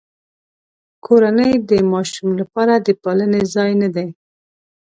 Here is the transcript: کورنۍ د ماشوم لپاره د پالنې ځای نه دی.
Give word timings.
کورنۍ 1.05 1.51
د 1.69 1.71
ماشوم 1.91 2.29
لپاره 2.41 2.73
د 2.77 2.87
پالنې 3.03 3.41
ځای 3.53 3.71
نه 3.81 3.89
دی. 3.95 4.07